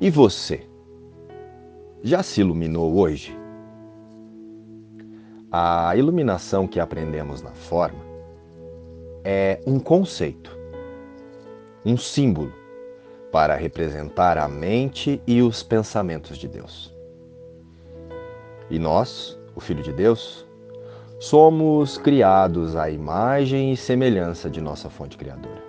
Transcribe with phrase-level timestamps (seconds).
[0.00, 0.64] E você?
[2.04, 3.36] Já se iluminou hoje?
[5.50, 7.98] A iluminação que aprendemos na forma
[9.24, 10.56] é um conceito,
[11.84, 12.52] um símbolo
[13.32, 16.94] para representar a mente e os pensamentos de Deus.
[18.70, 20.46] E nós, o Filho de Deus,
[21.18, 25.67] somos criados à imagem e semelhança de nossa fonte criadora.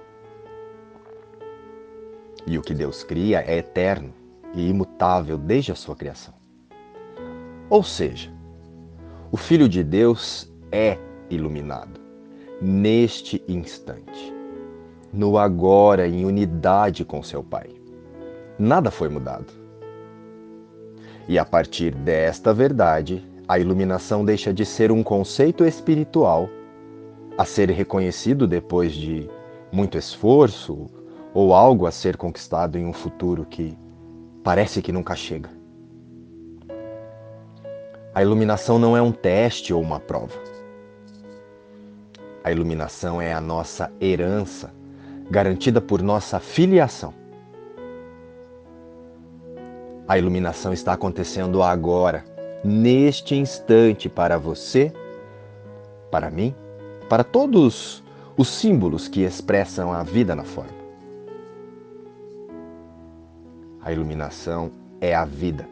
[2.45, 4.13] E o que Deus cria é eterno
[4.53, 6.33] e imutável desde a sua criação.
[7.69, 8.31] Ou seja,
[9.31, 10.97] o Filho de Deus é
[11.29, 11.99] iluminado
[12.61, 14.33] neste instante,
[15.13, 17.69] no agora em unidade com seu Pai.
[18.57, 19.53] Nada foi mudado.
[21.27, 26.49] E a partir desta verdade, a iluminação deixa de ser um conceito espiritual
[27.37, 29.29] a ser reconhecido depois de
[29.71, 30.89] muito esforço
[31.33, 33.77] ou algo a ser conquistado em um futuro que
[34.43, 35.49] parece que nunca chega.
[38.13, 40.33] A iluminação não é um teste ou uma prova.
[42.43, 44.73] A iluminação é a nossa herança,
[45.29, 47.13] garantida por nossa filiação.
[50.07, 52.25] A iluminação está acontecendo agora,
[52.63, 54.91] neste instante, para você,
[56.09, 56.55] para mim,
[57.07, 58.03] para todos
[58.35, 60.78] os símbolos que expressam a vida na forma.
[63.81, 65.65] A iluminação é a vida,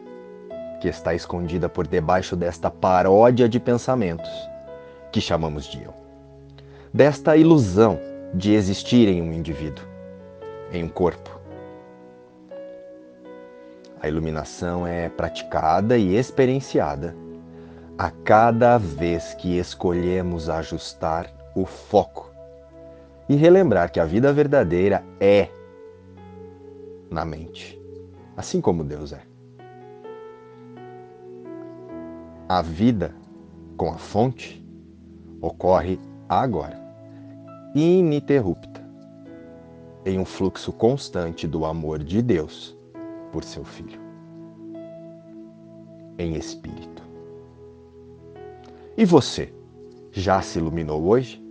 [0.80, 4.30] que está escondida por debaixo desta paródia de pensamentos
[5.12, 5.92] que chamamos de eu.
[6.92, 7.98] Desta ilusão
[8.32, 9.84] de existir em um indivíduo,
[10.72, 11.38] em um corpo.
[14.00, 17.14] A iluminação é praticada e experienciada
[17.98, 22.30] a cada vez que escolhemos ajustar o foco
[23.28, 25.48] e relembrar que a vida verdadeira é
[27.10, 27.77] na mente
[28.38, 29.20] assim como Deus é.
[32.48, 33.12] A vida
[33.76, 34.64] com a fonte
[35.40, 35.98] ocorre
[36.28, 36.80] agora,
[37.74, 38.80] ininterrupta,
[40.06, 42.78] em um fluxo constante do amor de Deus
[43.32, 44.00] por seu Filho,
[46.16, 47.02] em espírito.
[48.96, 49.52] E você,
[50.12, 51.44] já se iluminou hoje?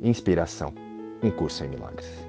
[0.00, 0.72] Inspiração,
[1.20, 2.27] um curso em milagres.